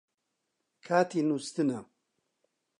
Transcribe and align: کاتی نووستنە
کاتی 0.85 1.19
نووستنە 1.27 1.79